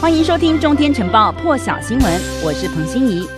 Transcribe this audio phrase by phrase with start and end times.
[0.00, 3.28] 欢迎收听《中天晨报》破晓新闻，我是彭欣怡。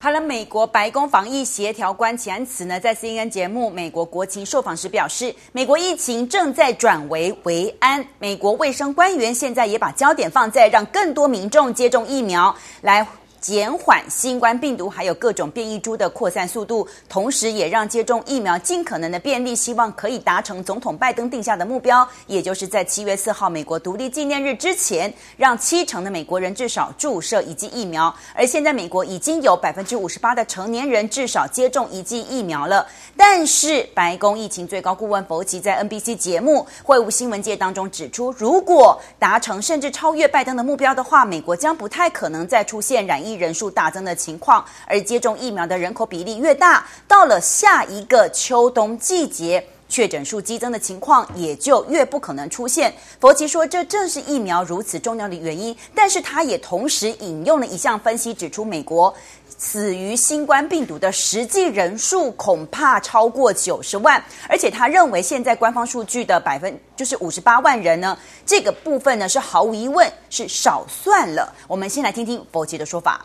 [0.00, 8.02] 好了，美国白宫防疫协调官钱慈呢，在 CNN 节目《美国国情》受访时表示，美国疫情正在转危为安。
[8.18, 13.06] 美国卫生官员现在也把焦点放在让更多民众接种疫苗来。
[13.42, 28.14] 减缓新冠病毒还有各种变异株的扩散速度，同时也让接种疫苗尽可能的便利，希望可以达成总统拜登定下的目标，也就是在七月四号美国独立纪念日之前，让七成的美国人至少注射一剂疫苗。
[28.32, 32.86] 而现在美国已经有百分之五十八的成年人至少接种一剂疫苗了。
[33.16, 43.31] 但是白宫疫情最高顾问佛奇在 NBC 节目《会晤新闻界》当中指出，如果达成甚至超越拜登的目标的话，美国将不太可能再出现染疫。
[43.34, 52.92] 人数大增的情况，而接种疫苗的人口比例越大，到了下一个秋冬季节，确诊数激增的情况也就越不可能出现。
[53.20, 55.76] 佛奇说，这正是疫苗如此重要的原因。
[55.94, 59.14] 但是，他也同时引用了一项分析，指出美国
[59.62, 71.54] 死于新冠病毒的实际人数恐怕超过九十万，而且他认为现在官方数据的百分就是五十八万人呢，这个部分呢是毫无疑问是少算了。
[71.68, 73.24] 我们先来听听佛奇的说法。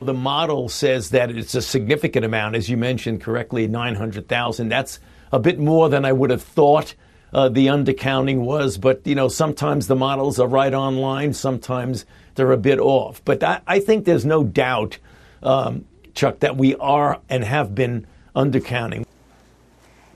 [0.00, 4.68] The model says that it's a significant amount, as you mentioned correctly, 900,000.
[4.68, 4.96] That's
[5.30, 6.96] a bit more than I would have thought
[7.32, 8.78] uh, the undercounting was.
[8.78, 12.04] But, you know, sometimes the models are right on line, sometimes
[12.34, 13.22] they're a bit off.
[13.24, 14.98] But I, I think there's no doubt,
[15.42, 18.04] um, Chuck, that we are and have been
[18.34, 19.04] undercounting.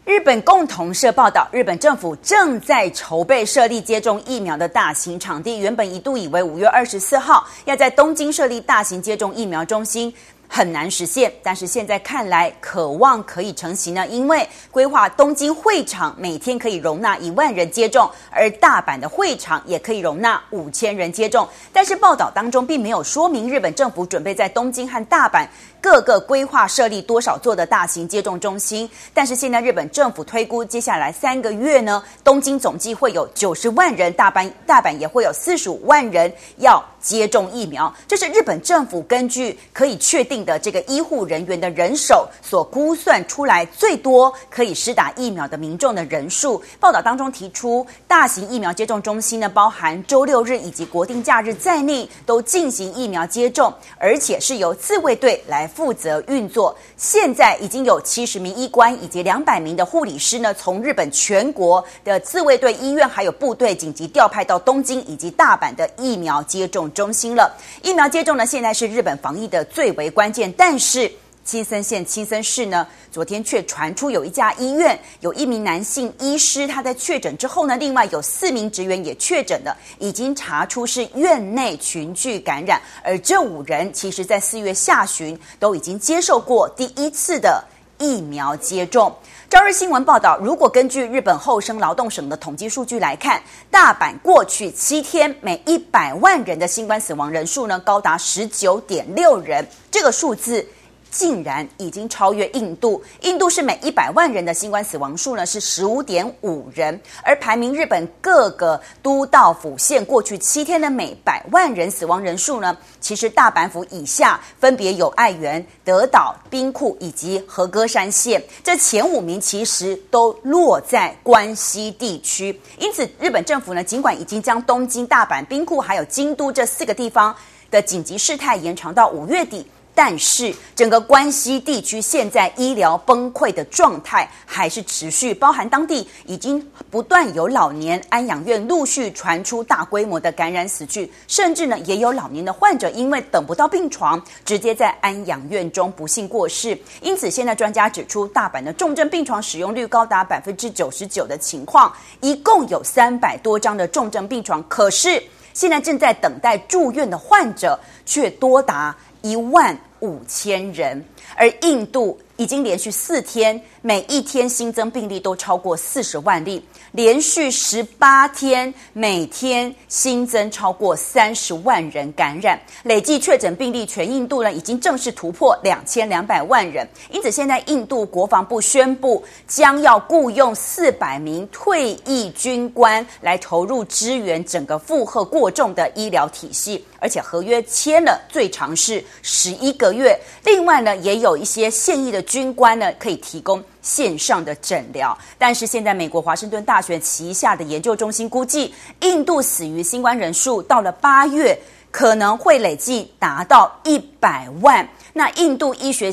[0.05, 5.59] 日本共同社报道，日本政府正在筹备设立接种疫苗的大型场地。
[5.59, 10.15] 原本一度以为五月二十四号要在东京设立大型接种疫苗中心。
[10.49, 14.07] 很难实现，但是现在看来，渴望可以成型呢。
[14.07, 21.47] 因为规划东京会场每天可以容纳一万人接种，而大阪的会场也可以容纳五千人接种。
[21.73, 25.47] 但是报道当中并没有说明日本政府准备在东京和大阪
[25.81, 28.89] 各个规划设立多少座的大型接种中心。
[29.13, 37.93] 但是现在日本政府推估，接下来三个月呢，东京总计会有九十万人，大阪大阪也会有四十五万人要接种疫苗。
[38.07, 40.37] 这是日本政府根据可以确定。
[40.47, 46.63] 的这个医护人员的人手所估算出来，最多可以施打疫苗的民众的人数。
[46.79, 56.77] 报道当中提出，大型疫苗接种中心呢，包含周六日以及国定假日在内，都进行疫苗接种，而且是由自卫队来负责运作。
[56.97, 67.55] 现在已经有七十名医官以及两百名的护理师呢，从日本全国的自卫队医院还有部队紧急调派到东京以及大阪的疫苗接种中心了。
[67.83, 70.51] 疫苗接种呢，现在是日本防疫的最为关键。
[70.53, 71.13] 但是
[71.45, 87.63] 青森县青森市呢，昨天却传出有一家医院有一名男性医师，他在确诊之后呢，另外有四名职员也确诊了，已经查出是院内群聚感染，而这五人其实在四月下旬都已经接受过第一次的
[87.99, 89.15] 疫苗接种。
[89.49, 93.41] 朝日新闻报道，如果根据日本厚生劳动省的统计数据来看，
[93.71, 100.67] 大阪过去七天每一百万人的新冠死亡人数呢，高达十九点六人，这个数字。
[101.17, 127.35] 竟然已经超越印度，印度是每一百万人的新冠死亡数呢是十五点五人，而排名日本各个都道府县过去七天的每百万人死亡人数呢，其实大阪府以下分别有爱媛、德岛、兵库以及和歌山县，这前五名其实都落在关西地区，因此日本政府呢，尽管已经将东京、大阪、兵库还有京都这四个地方
[127.71, 129.67] 的紧急事态延长到五月底。
[129.97, 146.79] 但是，整个关西地区现在医疗崩溃的状态还是持续，包含当地已经不断有老年安养院陆续传出大规模的感染死去，甚至呢也有老年的患者因为等不到病床，直接在安养院中不幸过世。
[147.01, 151.91] 因此，现在专家指出，大阪的重症病床使用率高达百分之九十九的情况，
[152.21, 155.23] 一共有三百多张的重症病床，可是
[155.55, 158.95] 现在正在等待住院的患者却多达
[159.27, 166.63] 一万五千人，而印度已经连续四天，每一天新增病例都超过四十万例。
[166.93, 176.89] 连续十八天，每天新增超过三十万人感染，累计确诊病例全印度呢已经正式突破两千两百万人。
[177.11, 190.19] 因此，现在印度国防部宣布将要雇佣四百名退役军官来投入支援整个负荷过重的医疗体系，而且合约签了最长是十一个月。
[190.45, 195.17] 另外呢，也有一些现役的军官呢可以提供线上的诊疗。
[195.39, 201.59] 但是现在美国华盛顿大学旗下的研究中心估计，印度死于新冠人数到了八月
[201.91, 204.87] 可能会累计达到一百万。
[205.15, 206.13] 那印度医学。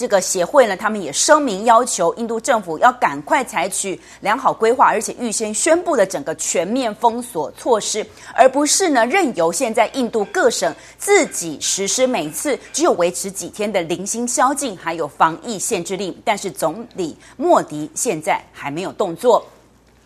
[0.00, 8.02] 这个协会呢，他们也声明要求印度政府要赶快采取良好规划，而且预先宣布的整个全面封锁措施，
[8.34, 16.18] 而不是呢任由现在印度各省自己实施，每次只有维持几天的零星宵禁，还有防疫限制令。
[16.24, 19.46] 但是总理莫迪现在还没有动作。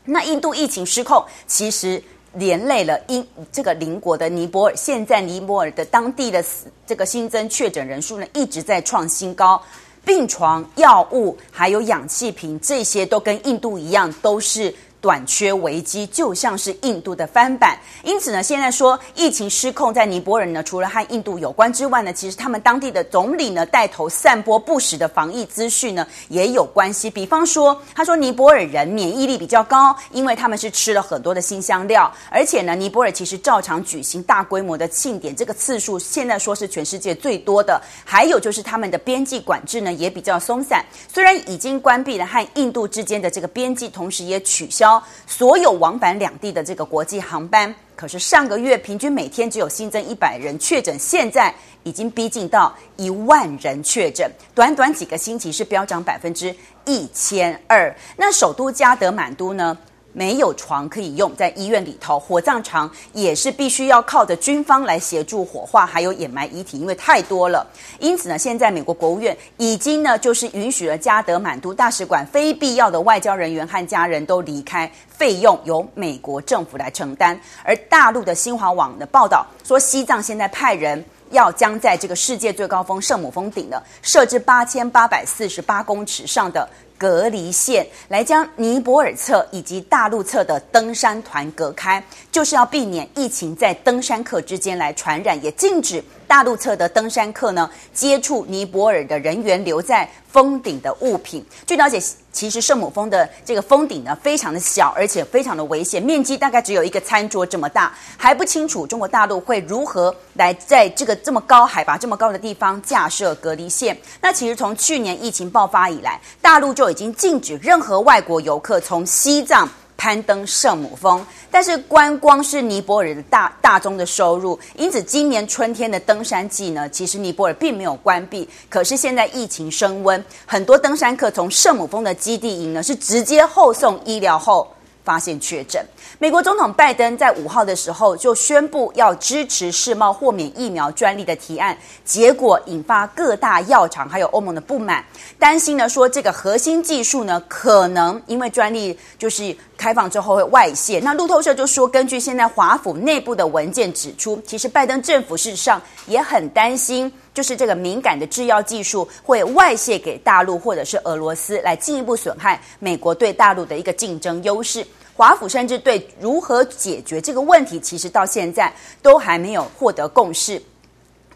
[0.04, 2.02] 那印度疫情失控，其实
[2.32, 4.74] 连累了英这个邻国的尼泊尔。
[4.74, 6.44] 现在尼泊尔的当地的
[6.84, 9.62] 这个新增确诊人数呢，一直在创新高。
[10.04, 14.74] 病床、药物还有氧气瓶，这些都跟印度一样，都是。
[15.04, 27.10] 短缺危机就像是印度的翻版，因此呢，现在说疫情失控，在尼泊尔呢，除了和印度有关之外呢，其实他们当地的总理呢带头散播不实的防疫资讯呢也有关系。
[27.10, 37.78] 比方说，他说尼泊尔人免疫力比较高，因为他们是吃了很多的新香料，而且呢，尼泊尔其实照常举行大规模的庆典，这个次数现在说是全世界最多的。
[38.06, 44.93] 还有就是他们的边境管制呢也比较松散，虽然已经关闭了和印度之间的这个边境，同时也取消。
[45.26, 56.54] 所有往返两地的这个国际航班，可是上个月平均每天只有新增一百人确诊，现在已经逼近到一万人确诊，短短几个星期是飙涨百分之
[56.84, 57.94] 一千二。
[58.16, 59.76] 那首都加德满都呢？
[60.14, 67.66] 没有床可以用，在医院里头，火葬场也是必须要靠着军方来协助火化，还有掩埋遗体，因为太多了。
[67.98, 77.38] 因此呢，现在美国国务院已经呢，就是允许了加德满都大使馆非必要的外交人员和家人都离开，费用由美国政府来承担。
[77.64, 86.68] 而大陆的新华网的报道说，西藏现在派人要将在这个世界最高峰圣母峰顶呢，设置八千八百四十八公尺上的。
[86.96, 96.02] 隔离线来将尼泊尔侧以及大陆侧的登山团隔开，就是要避免疫情在登山客之间来传染，也禁止
[96.34, 101.46] 大陆侧的登山客呢接触尼泊尔的人员留在峰顶的物品。
[101.64, 102.02] 据了解，
[102.32, 113.96] 其实圣母峰的这个峰顶呢非常的小，而且非常的危险，面积大概只有一个餐桌这么大，还不清楚中国大陆会如何来在这个这么高海拔、这么高的地方架设隔离线。
[114.20, 128.48] 那其实从去年疫情爆发以来，大陆就已经禁止任何外国游客从西藏攀登圣母峰，但是观光是尼泊尔的大大宗的收入，因此今年春天的登山季呢，其实尼泊尔并没有关闭。
[128.68, 134.68] 可是现在疫情升温，很多登山客从圣母峰的基地营呢，是直接后送医疗后。
[135.04, 135.84] 发现确诊，
[136.18, 145.04] 美国总统拜登在五号的时候就宣布要支持世贸豁免疫苗专利的提案，结果引发各大药厂还有欧盟的不满，
[145.38, 150.98] 担心呢说这个核心技术呢可能因为专利就是开放之后会外泄。
[151.00, 164.86] 那路透社就说，根据现在华府内部的文件指出，其实拜登政府事实上也很担心，就是这个敏感的制药技术会外泄给大陆或者是俄罗斯，来进一步损害美国对大陆的一个竞争优势。
[165.16, 168.72] 华府甚至对如何解决这个问题，其实到现在
[169.02, 170.62] 都还没有获得共识。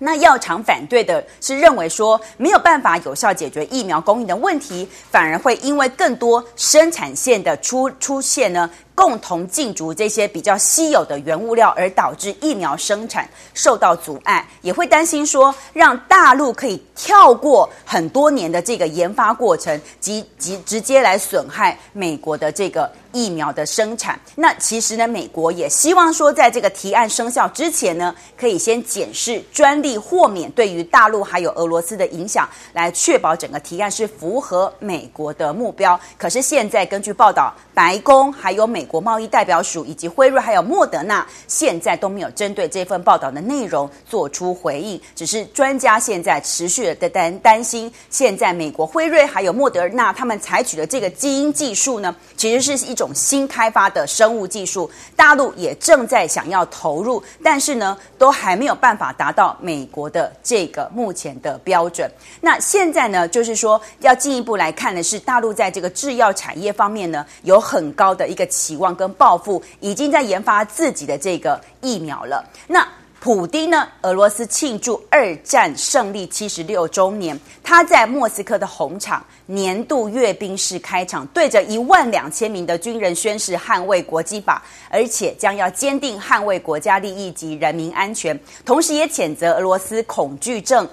[0.00, 24.18] 那药厂反对的是认为说没有办法有效解决疫苗供应的问题，反而会因为更多生产线的出出现呢，共同竞逐这些比较稀有的原物料，而导致疫苗生产受到阻碍，也会担心说，让大陆可以跳过很多年的这个研发过程，及及直接来损害美国的这个疫苗的生产。
[24.34, 35.98] 那其实呢，美国也希望说，在这个提案生效之前呢，可以先检视专利豁免对于大陆还有俄罗斯的影响，来确保整个提案是符合美国的目标。
[36.18, 45.00] 可是现在根据报道，白宫还有美国贸易代表署以及辉瑞还有莫德纳，现在都没有针对这份报道的内容做出回应。
[45.14, 62.10] 只是专家现在持续的担担心，现在美国辉瑞还有莫德纳他们采取的这个基因技术呢，其实是一种新开发的生物技术，大陆也正在想要投入，但是呢，都还没有办法达到美国的这个目前的标准。
[62.40, 72.42] 那现在呢，就是说要进一步来看的是，大陆在这个制药产业方面呢，有很高的一个期望跟抱负，已经在研发自己的这个疫苗了。
[72.66, 72.86] 那
[73.20, 73.88] 普丁呢？
[74.02, 90.88] 俄罗斯庆祝二战胜利七十六周年，他在莫斯科的红场年度阅兵式开场，对着一万两千名的军人宣誓捍卫国际法，而且将要坚定捍卫国家利益及人民安全，同时也谴责俄罗斯恐惧症。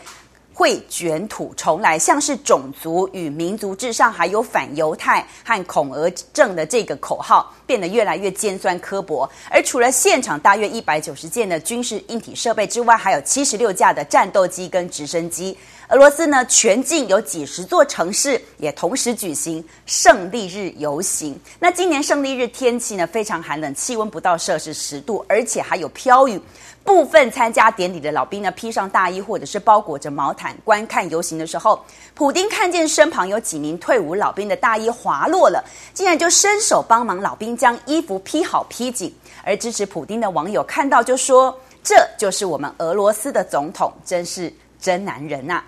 [0.55, 9.29] 会卷土重来，像是种族与民族至上，还有反犹太和恐俄症的这个口号，变得越来越尖酸刻薄。
[9.51, 15.57] 而除了现场大约一百九十件的军事硬体设备之外，还有七十六架的战斗机跟直升机。
[15.89, 21.38] 俄罗斯呢，全境有几十座城市也同时举行胜利日游行。
[21.59, 26.41] 那今年胜利日天气呢，非常寒冷，气温不到摄氏十度，而且还有飘雨。
[26.86, 35.62] 部分参加典礼的老兵呢，披上大衣或者是包裹着毛毯观看游行的时候，普丁看见身旁有几名退伍老兵的大衣滑落了，
[35.94, 39.13] 竟然就伸手帮忙老兵将衣服披好披紧。
[39.44, 45.63] 而支持普丁的网友看到就说：“这就是我们俄罗斯的总统，真是真男人呐、啊！”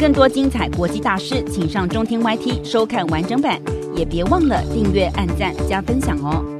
[0.00, 3.60] 更多精彩国际大事，请上中天 YT 收看完整版，
[3.94, 6.51] 也别忘了订阅、按赞、加分享哦。